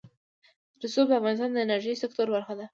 رسوب 0.83 1.07
د 1.09 1.13
افغانستان 1.19 1.49
د 1.53 1.57
انرژۍ 1.65 1.95
سکتور 2.03 2.27
برخه 2.35 2.53
ده. 2.59 2.65